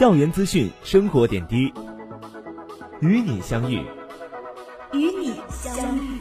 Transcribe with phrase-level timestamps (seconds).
[0.00, 1.70] 校园资讯生活点滴。
[3.02, 3.84] 与你相遇。
[4.94, 6.18] 与你相遇。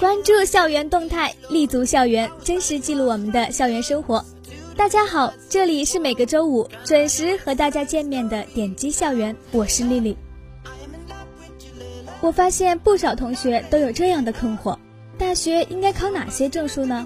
[0.00, 4.24] 关注校园动态立足校园，真实记录我们的校园生活。
[4.76, 10.16] 大家好，这里是每个周五准时和大家见面的点击校园，我是丽丽。
[12.20, 14.78] 我发现不少同学都有这样的困惑：
[15.18, 17.04] 大学应该考哪些证书呢？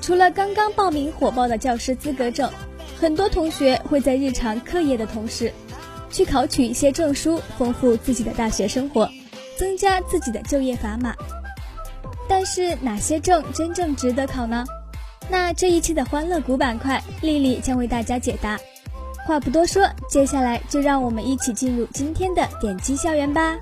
[0.00, 2.50] 除了刚刚报名火爆的教师资格证。
[2.98, 5.52] 很多同学会在日常课业的同时，
[6.08, 9.10] 去考取一些证书，丰富自己的大学生活，
[9.58, 11.12] 增加自己的就业砝码。
[12.28, 14.64] 但是哪些证真正值得考呢？
[15.30, 18.58] 那这一期的欢乐谷板块，丽丽将为大家解答。
[19.24, 23.56] 话不多说，接下来就让我们一起进入今天的点击校园吧。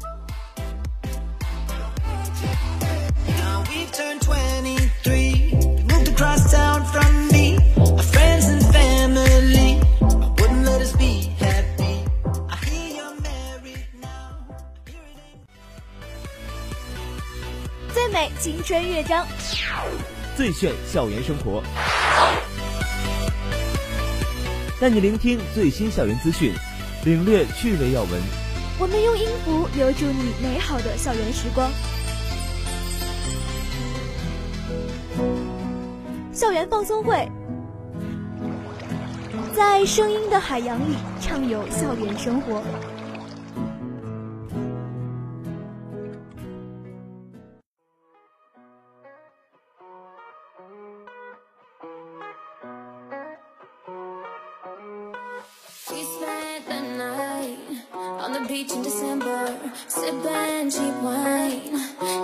[18.70, 19.26] 美青春乐章，
[20.36, 21.60] 最炫校园生活，
[24.80, 26.54] 带你聆听最新校园资讯，
[27.04, 28.10] 领略趣味要闻。
[28.78, 31.68] 我们用音符留住你美好的校园时光。
[36.32, 37.28] 校园放松会，
[39.52, 42.62] 在声音的海洋里畅游校园生活。
[56.00, 57.58] We spent the night
[57.92, 59.54] on the beach in December,
[59.86, 61.76] sipping cheap wine.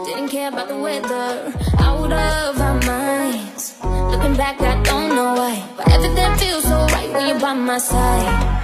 [0.07, 3.77] Didn't care about the weather, out of our minds.
[3.85, 7.77] Looking back, I don't know why, but everything feels so right when you're by my
[7.77, 8.56] side.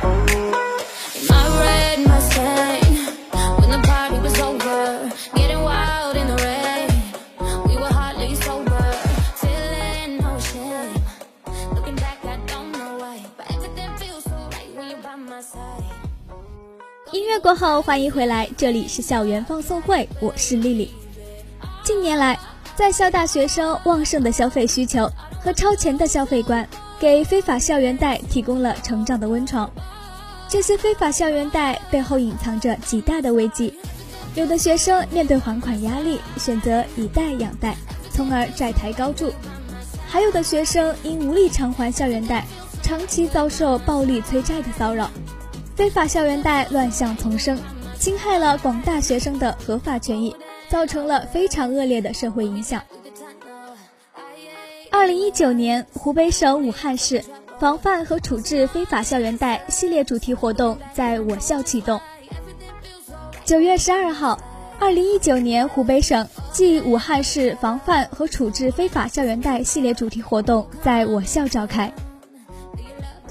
[17.12, 20.90] 音乐过后，欢迎回来，这里是校园放送会，我是丽丽。
[21.84, 22.38] 近年来，
[22.74, 25.06] 在校大学生旺盛的消费需求
[25.38, 26.66] 和超前的消费观，
[26.98, 29.70] 给非法校园贷提供了成长的温床。
[30.48, 33.78] 这些非法校园贷背后隐藏着极大的危机，
[34.34, 37.76] 有的学生面对还款压力，选择以贷养贷，
[38.10, 39.26] 从而债台高筑；
[40.08, 42.46] 还有的学生因无力偿还校园贷，
[42.82, 45.10] 长期遭受暴力催债的骚扰。
[45.74, 47.58] 非法校园贷乱象丛生，
[47.98, 50.36] 侵害了广大学生的合法权益，
[50.68, 52.82] 造成了非常恶劣的社会影响。
[54.90, 57.24] 二零一九年，湖北省武汉市
[57.58, 61.98] 防范和处置非法校园贷系列主题活动在我校启动。
[63.46, 64.38] 九月十二号，
[64.78, 71.90] 二零一九年湖北省暨武汉市防范和处置非法校园贷系列主题活动在我校召开。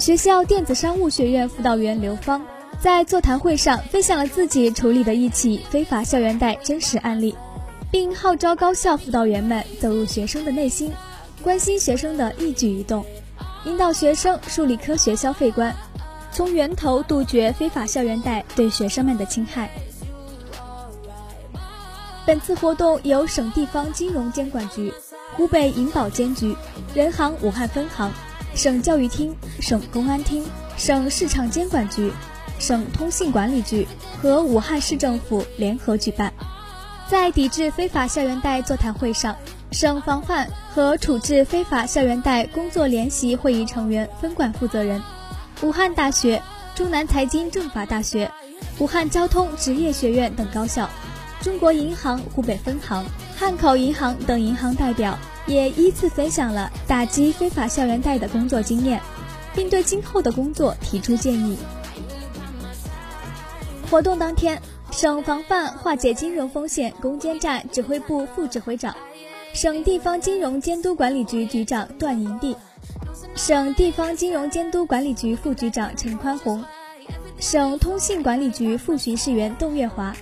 [0.02, 2.44] 学校电子商务学院辅导员刘芳
[2.80, 7.36] 在座谈会上分享了自己处理的一起非法校园贷真实案例，
[7.92, 10.92] 并号召高校辅导员们走入学生的内心，
[11.44, 13.06] 关心学生的一举一动，
[13.66, 15.72] 引导学生树立科学消费观，
[16.32, 19.70] 从源头杜绝非法校园贷对学生们的侵害。
[22.26, 24.92] 本次活动由省地方金融监管局、
[25.36, 26.56] 湖北银保监局、
[26.96, 28.12] 人行武汉分行。
[28.56, 30.46] 省教育厅、省公安厅、
[30.78, 32.12] 省市场监管局、
[32.60, 33.88] 省通信管理局
[34.22, 36.34] 和武汉市政府联合举办。
[37.08, 39.36] 在抵制非法校园贷座谈会上，
[39.72, 45.02] 省防范和处置非法校园贷工作联席会议成员分管负责人，
[45.62, 46.42] 武汉大学、
[46.76, 48.32] 中南财经政法大学、
[48.80, 50.90] 武汉交通职业学院等高校，
[51.42, 53.06] 中国银行湖北分行、
[53.38, 59.02] 汉口银行等银行代表也依次分享了打击非法校园贷的工作经验，
[59.54, 61.58] 并对今后的工作提出建议。
[63.90, 64.62] 活动当天，
[64.92, 68.96] 省防范化解金融风险攻坚战指挥部副指挥长、
[69.54, 72.56] 省地方金融监督管理局局长段银地，
[73.36, 76.64] 省地方金融监督管理局副局长陈宽宏，
[77.40, 80.16] 省通信管理局副巡视员邓月华，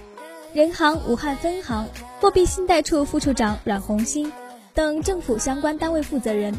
[0.53, 1.87] 人行武汉分行
[2.19, 4.31] 货币信贷处副处长阮红星
[4.79, 6.55] 等政府相关单位负责人，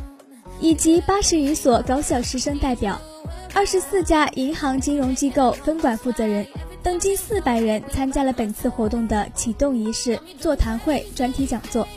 [0.60, 3.00] 以及八十余所高校师生代表，
[3.54, 6.46] 二十四家银行金融机构分管负责人。
[6.82, 11.88] 等近四百人参加了本次活动的启动仪式、座谈会、专题讲座，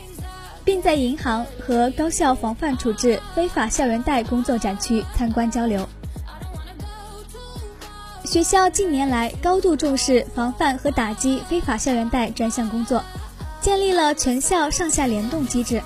[0.64, 5.86] 并在银行和高校防范处置非法校园贷工作展区参观交流。
[8.24, 13.02] 学校近年来高度重视防范和打击非法校园贷专项工作，
[13.60, 15.82] 建立了全校上下联动机制，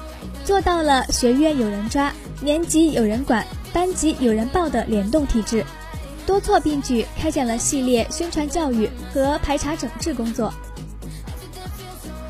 [0.48, 2.10] 做到了学院有人抓、
[2.40, 5.62] 年级有人管、班级有人报的联动体制。
[6.24, 10.50] 多措并举，开展了系列宣传教育和排查整治工作。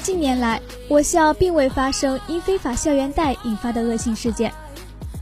[0.02, 4.52] 近年来，我校并未发生因非法校园贷引发的恶性事件。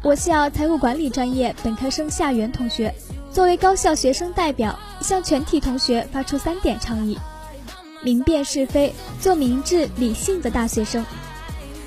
[0.03, 2.95] 我校财务管理专业本科生夏元同学，
[3.31, 7.19] 作为高校学生代表，向全体同学发出三点倡议：
[8.03, 11.03] 明辨是非，做明智理性的大学生；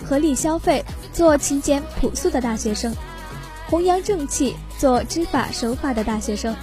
[0.08, 2.92] 合理消费，做勤俭朴素的大学生；
[3.70, 6.56] 弘扬正气，做知法守法的大学生。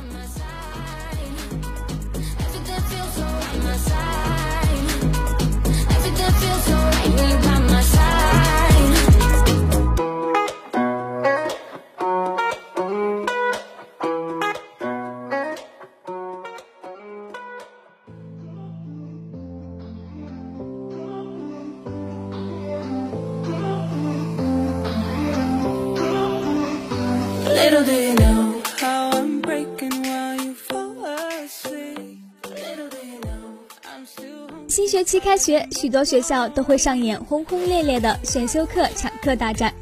[35.06, 39.72] 期开学，许多学校都会上演轰轰烈烈的选修课抢课大战。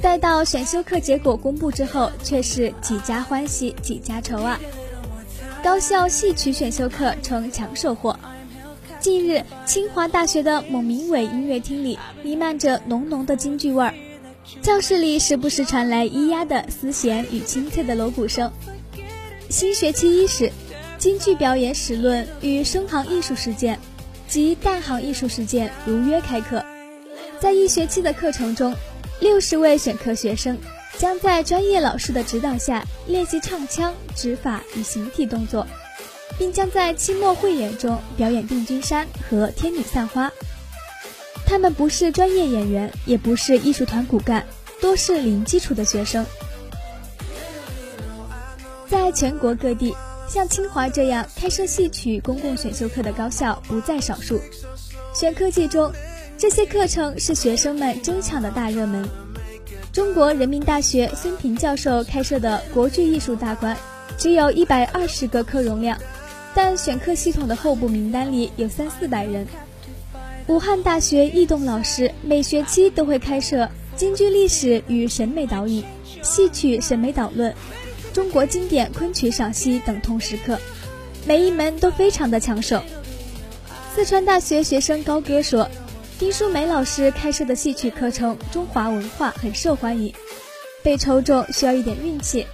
[0.00, 4.58] 待到选修课结果公布之后，却是几家欢喜几家愁啊！
[5.62, 8.18] 高校戏曲选修课成抢手货。
[8.98, 13.94] 近日，清华大学的蒙明伟音乐厅里弥漫着浓浓的京剧味儿，
[14.62, 18.50] 教室里时不时传来咿呀的丝弦与清脆的锣鼓声。
[19.50, 20.50] 新学期伊始，
[20.96, 23.78] 京剧表演史论与声行艺术实践
[24.28, 26.64] 及旦行艺术实践如约开课。
[27.40, 28.74] 在一学期的课程中，
[29.20, 30.58] 六十位选课学生
[30.98, 35.66] 将在专业老师的指导下练习唱腔、指法与形体动作，
[36.38, 40.32] 并将在期末汇演中表演定军山和天女散花。
[41.46, 44.46] 他们不是专业演员，也不是艺术团骨干，
[44.80, 46.24] 多是零基础的学生。
[48.88, 49.94] 在全国各地，
[50.28, 54.40] 像清华这样开设戏曲公共选修课的高校不在少数。
[55.14, 55.92] 选课季中，
[56.36, 59.08] 这些课程是学生们争抢的大热门。
[59.92, 63.76] 中国人民大学孙平教授开设的国剧艺术大观，
[64.18, 65.96] 只有一百二十个课容量，
[66.52, 69.46] 但选课系统的候补名单里有三四百人。
[70.48, 75.84] 武汉大学易栋老师每学期都会开设京剧历史与审美导引、
[76.22, 77.54] 戏曲审美导论、
[78.14, 80.56] 中国经典昆曲赏析等通识课，
[81.26, 82.80] 每一门都非常的抢手。
[83.92, 85.68] 四川大学学生高歌说
[86.16, 90.14] ：“丁淑梅老师开设的戏曲课程《中华文化》很受欢迎，
[90.84, 92.46] 被抽中需要一点运气。”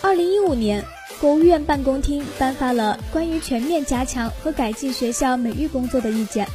[0.00, 0.84] 二零一五年。
[1.20, 6.48] 国务院办公厅颁发了关于全面加强和改进学校美育工作的意见。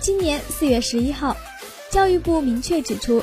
[0.00, 1.36] 今年四月十一号，
[1.90, 3.22] 教育部明确指出，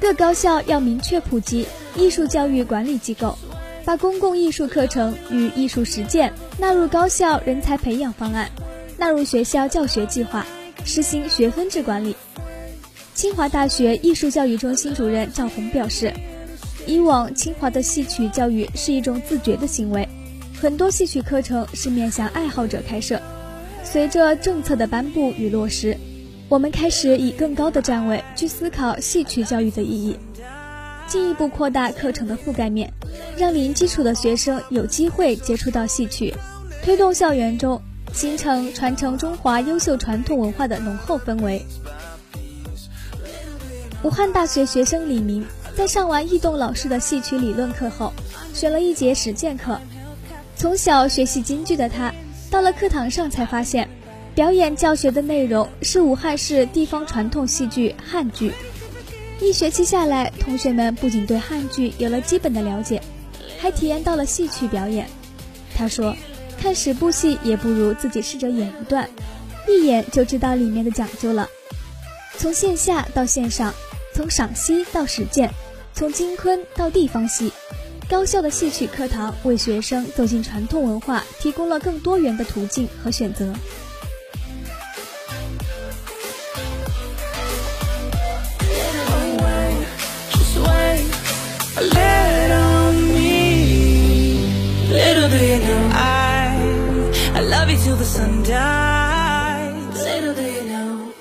[0.00, 3.36] 各高校要明确普及艺术教育管理机构，
[3.84, 8.50] 把公共艺术课程与艺术实践纳入高校人才培养方案，
[8.96, 10.46] 纳入学校教学计划，
[10.84, 12.14] 实行学分制管理。
[13.14, 16.14] 清华大学艺术教育中心主任赵红表示，
[16.86, 20.08] 以往清华的戏曲教育是一种自觉的行为。
[20.60, 23.20] 很多戏曲课程是面向爱好者开设，
[23.82, 25.96] 随着政策的颁布与落实，
[26.48, 30.16] 我们开始以更高的站位去思考戏曲教育的意义，
[31.06, 32.90] 进一步扩大课程的覆盖面，
[33.36, 36.34] 让零基础的学生有机会接触到戏曲，
[36.82, 37.82] 推动校园中
[38.14, 41.62] 形成传承中华优秀传统文化的浓厚氛围。
[44.02, 45.44] 武汉大学学生李明
[45.76, 48.10] 在上完易栋老师的戏曲理论课后，
[48.54, 49.78] 选了一节实践课。
[50.56, 52.14] 从小学习京剧的他，
[52.50, 53.88] 到了课堂上才发现，
[54.38, 58.52] 表演教学的内容是武汉市地方传统戏剧汉剧。
[59.40, 63.02] 一学期下来，同学们不仅对汉剧有了基本的了解，
[63.58, 65.08] 还体验到了戏曲表演。
[65.74, 66.14] 他说
[66.56, 69.10] ：“看十部戏也不如自己试着演一段，
[69.66, 71.48] 一眼就知道里面的讲究了。
[72.36, 73.74] 从线下到线上，
[74.14, 75.50] 从赏析到实践，
[75.94, 77.52] 从京昆到地方戏，
[78.08, 83.52] 高校的戏曲课堂为学生走进传统文化提供了更多元的途径和选择。”
[97.98, 99.96] The sun dies.
[99.96, 101.12] Little do you know.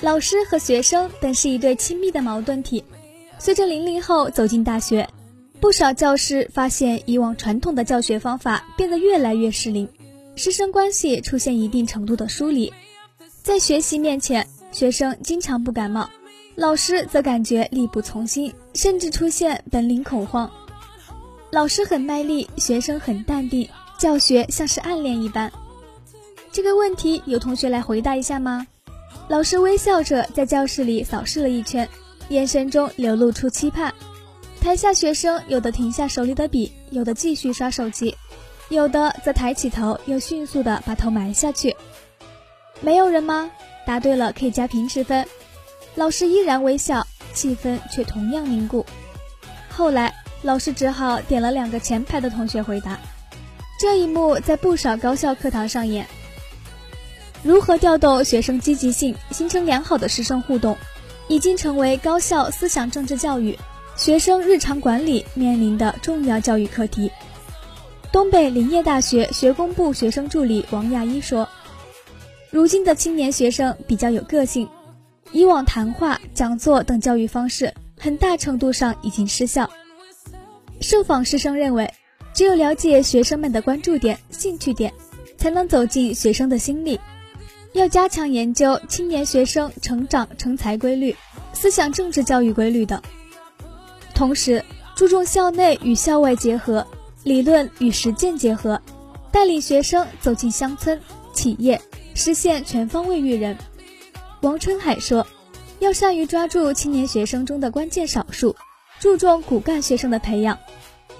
[0.00, 2.82] 老师和学生本是一对亲密的矛盾体。
[3.38, 5.06] 随着零零后走进大学，
[5.66, 9.88] 不少教师发现以往传统的教学方法变得越来越失灵，
[10.36, 12.72] 师生关系出现一定程度的疏离。
[13.42, 16.08] 在学习面前，学生经常不感冒，
[16.54, 20.48] 老师则感觉力不从心，甚至出现本领恐慌。
[21.50, 23.68] 老师很卖力，学生很淡定，
[23.98, 25.52] 教学像是暗恋一般。
[26.52, 28.64] 这个问题有同学来回答一下吗？
[29.26, 31.88] 老师微笑着在教室里扫视了一圈，
[32.28, 33.92] 眼神中流露出期盼。
[34.60, 38.16] 台下学生有的停下手里的笔，有的继续刷手机，
[38.68, 41.76] 有的则抬起头，又迅速地把头埋下去。
[42.80, 43.50] 没有人吗？
[43.86, 45.26] 答对了可以加平时分。
[45.94, 48.84] 老师依然微笑，气氛却同样凝固。
[49.70, 52.98] 后来，老师只好点了两个前排的同学回答。
[53.78, 56.06] 这一幕在不少高校课堂上演。
[57.42, 60.76] 如何调动学生积极性，形成良好的师生互动，
[61.28, 63.56] 已经成为高校思想政治教育、
[63.96, 67.10] 学生日常管理面临的重要教育课题。
[68.12, 71.48] 东北林业大学学工部学生助理王亚一说
[72.50, 74.68] ：“如今的青年学生比较有个性，
[75.32, 79.68] 以往谈话、讲座等教育方式，很大程度上已经失效。”
[80.80, 81.90] 受访师生认为，
[82.34, 84.92] 只有了解学生们的关注点、兴趣点，
[85.38, 87.00] 才能走进学生的心里。
[87.72, 91.16] 要加强研究青年学生成长成才规律、
[91.54, 93.00] 思想政治教育规律等，
[94.16, 94.64] 同时
[94.96, 96.86] 注重校内与校外结合、
[97.22, 98.80] 理论与实践结合，
[99.30, 100.98] 带领学生走进乡村、
[101.34, 101.78] 企业，
[102.14, 103.58] 实现全方位育人。
[104.40, 105.26] 王春海说
[105.80, 108.56] ：“要善于抓住青年学生中的关键少数，
[108.98, 110.58] 注重骨干学生的培养，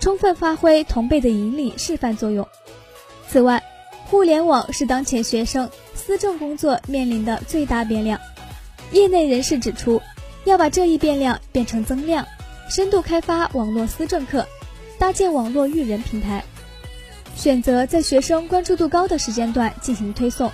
[0.00, 2.48] 充分发挥同辈的引领示范作用。
[3.28, 3.62] 此外，
[4.06, 8.18] 互联网是当前学生。”思政工作面临的最大变量，
[8.92, 10.00] 业内人士指出，
[10.44, 12.24] 要把这一变量变成增量，
[12.68, 14.46] 深度开发网络思政课，
[14.99, 16.44] 搭建网络育人平台，
[17.37, 20.50] 选择在学生关注度高的时间段进行推送，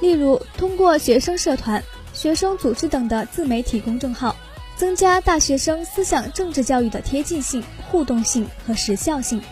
[0.00, 1.82] 例如通过学生社团、
[2.14, 4.36] 学生组织等的自媒体公众号，
[4.76, 9.42] 增加大学生思想政治教育的贴近性、互动性和时效性。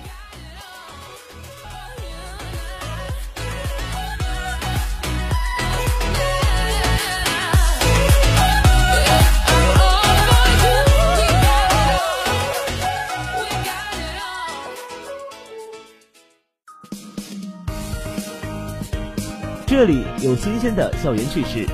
[19.79, 21.65] 这里有新鲜的校园趣事，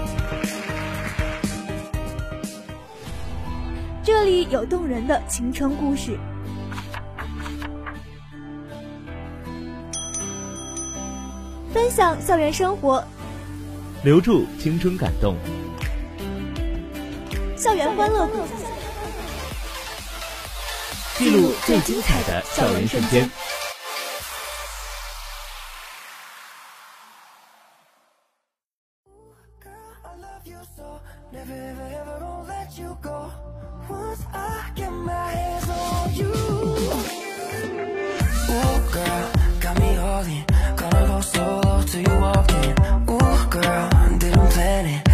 [4.04, 6.18] 这里有动人的青春故事，
[11.73, 13.02] 分享校园生活，
[14.02, 15.34] 留住青春感动，
[17.56, 18.26] 校园欢乐。
[18.26, 18.37] 谷，
[21.16, 23.26] 记录最精彩的校园瞬间。
[30.47, 31.01] Love you so,
[31.33, 33.31] never ever ever gonna let you go.
[33.89, 36.33] Once I get my hands on you.
[38.51, 40.45] Ooh, girl, got me all in.
[40.77, 42.75] Gonna go solo till you walk in.
[43.11, 45.13] Ooh, girl, didn't plan it.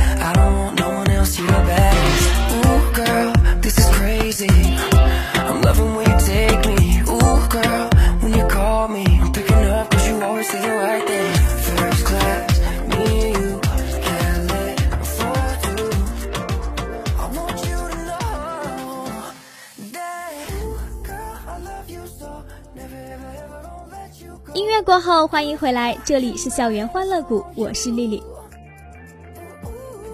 [24.60, 28.22] 音乐过后，欢迎回来，这里是校园欢乐谷，我是丽丽。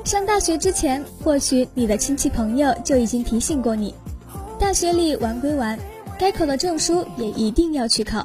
[0.05, 3.93] 上大学之前，或许你的亲戚朋友就已经提醒过你，
[4.57, 5.77] 大学里玩归玩，
[6.17, 8.25] 该考的证书也一定要去考。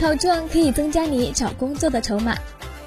[0.00, 2.36] 考证可以增加你找工作的筹码，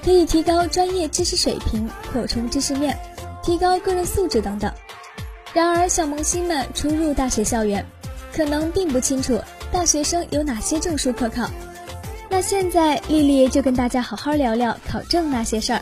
[0.04, 3.00] 可以提高专业知识水平，扩充知识面，
[3.42, 4.70] 提高个人素质等等。
[5.54, 7.86] 然而，小萌新们初入大学校园，
[8.36, 9.40] 可能并不清楚
[9.72, 11.50] 大学生有哪些证书可考。
[12.34, 15.80] 那现在，丽丽就跟大家好好聊聊考证那些事儿。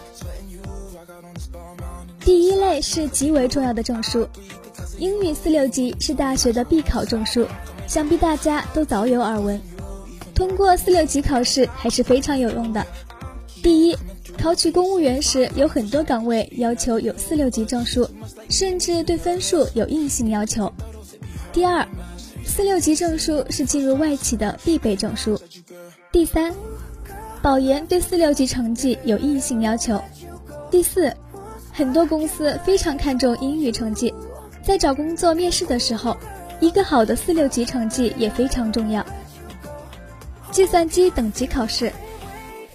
[2.20, 4.28] 第一类是极为重要的证书，
[4.98, 7.48] 英语四六级是大学的必考证书，
[7.88, 9.62] 想必大家都早有耳闻。
[10.36, 12.86] 通过四六级考试还是非常有用的。
[13.64, 13.96] 第一，
[14.38, 18.06] 考取公务员时有很多岗位要求有四六级证书，
[18.50, 20.70] 甚至对分数有硬性要求。
[21.54, 21.88] 第二，
[22.46, 25.40] 四六级证书是进入外企的必备证书。
[26.12, 26.54] 第三，
[27.42, 30.02] 保研对四六级成绩有硬性要求。
[30.70, 31.16] 第四，
[31.72, 34.14] 很多公司非常看重英语成绩，
[34.62, 36.18] 在找工作面试的时候，
[36.60, 39.06] 一个好的四六级成绩也非常重要。
[40.52, 41.94] 计算机等级考试，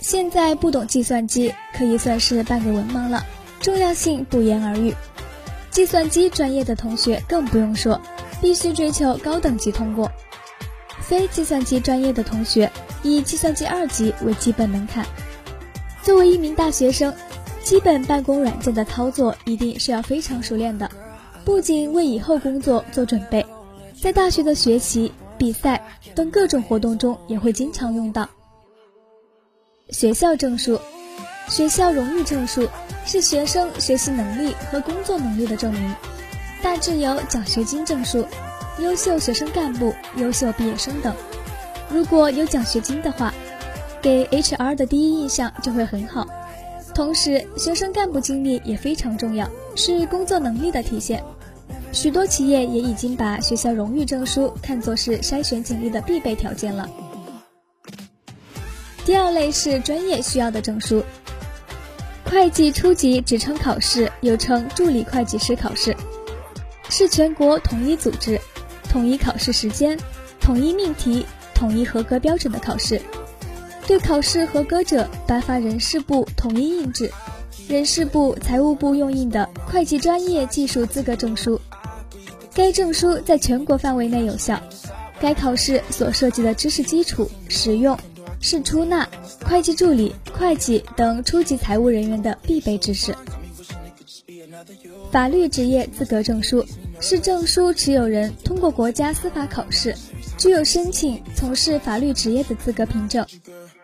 [0.01, 3.23] 现在不懂计算机可以算是半个文盲了，
[3.61, 4.95] 重要性不言而喻。
[5.71, 8.01] 计算机专业的同学更不用说，
[8.41, 10.11] 必须追求高等级通过。
[11.09, 12.71] 非计算机专业的同学。
[13.03, 15.07] 以计算机二级为基本门槛。
[16.03, 17.15] 作为一名大学生，
[17.63, 20.91] 基本办公软件的操作一定是要非常熟练的，
[21.45, 23.47] 不仅为以后工作做准备，
[24.01, 25.85] 在大学的学习、比赛
[26.17, 28.29] 等各种活动中也会经常用到。
[29.91, 30.81] 学校证书、
[31.49, 32.69] 学校荣誉证书
[33.05, 35.95] 是学生学习能力和工作能力的证明，
[36.61, 38.27] 大致有奖学金证书、
[38.79, 41.15] 优秀学生干部、优秀毕业生等。
[41.91, 43.33] 如果有奖学金的话，
[44.03, 46.27] 给 HR 的第一印象就会很好。
[46.95, 51.23] 同时，学生干部经历也非常重要，是工作能力的体现。
[51.93, 56.89] 许多企业也已经把学校荣誉证书看作是筛选简历的必备条件了。
[59.05, 61.03] 第二类是专业需要的证书，
[62.25, 65.97] 会计初级职称考试又称助理会计师考试，
[66.91, 68.41] 是全国统一组织、
[68.97, 69.99] 统一考试时间、
[70.41, 71.27] 统一命题。
[71.55, 72.99] 统一合格标准的考试，
[73.87, 77.11] 对考试合格者颁发人事部统一印制、
[77.69, 81.61] 人事部、财务部用印的会计专业技术资格证书。
[82.55, 84.59] 该证书在全国范围内有效。
[85.21, 87.99] 该考试所涉及的知识基础、实用，
[88.41, 89.07] 是出纳、
[89.45, 93.15] 会计助理、会计等初级财务人员的必备知识。
[95.11, 96.65] 法律职业资格证书
[97.01, 99.95] 是证书持有人通过国家司法考试。
[100.39, 103.27] 具有申请从事法律职业的资格凭证，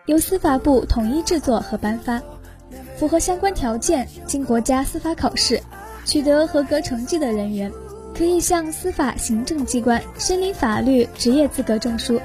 [0.05, 2.21] 由司法部统一制作和颁发。
[2.95, 5.61] 符合相关条件，经国家司法考试
[6.05, 7.71] 取得合格成绩的人员，
[8.15, 12.21] 可以向司法行政机关申领法律职业资格证书。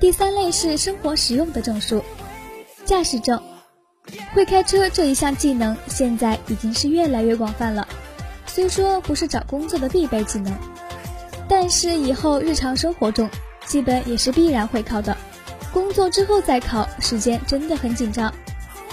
[0.00, 2.02] 第三类是生活实用的证书，
[2.86, 3.40] 驾驶证。
[4.32, 7.86] 会开车这一项技能现在已经是越来越广泛了，
[8.56, 10.56] 虽说不是找工作的必备技能。
[11.46, 13.28] 但是以后日常生活中，
[13.66, 15.14] 基本也是必然会考的。
[15.74, 18.32] 工作之后再考，时间真的很紧张。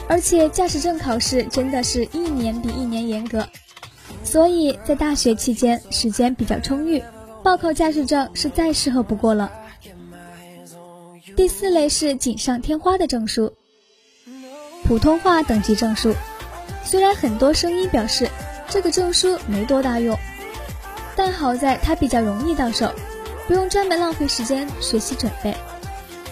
[0.09, 3.47] 而且驾驶证考试真的是一年比一年严格，
[4.25, 7.01] 所以在大学期间时间比较充裕，
[7.41, 9.49] 报考驾驶证是再适合不过了。
[11.37, 13.53] 第四类是锦上添花的证书，
[14.83, 16.13] 普通话等级证书。
[16.83, 18.27] 虽然很多声音表示
[18.73, 20.17] 这个证书没多大用。
[21.15, 22.91] 但好在它比较容易到手，
[23.47, 25.55] 不用专门浪费时间学习准备。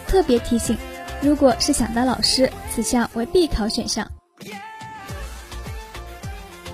[0.08, 0.75] 特别提醒，
[1.21, 4.10] 如果是想当老师，此项为必考选项。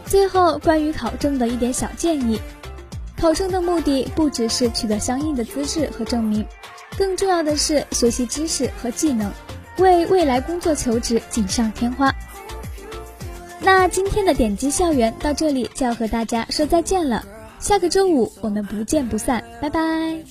[0.06, 2.39] 最后，关于考证的一点小建议：
[3.19, 6.47] 考证的目的不只是取得相应的资质和证明，
[6.97, 9.30] 更重要的是学习知识和技能，
[9.80, 12.10] 为未来工作求职锦上添花。
[13.67, 17.25] 那今天的点击校园到这里就要和大家说再见了。
[17.60, 20.23] 下个周五我们不见不散，拜拜。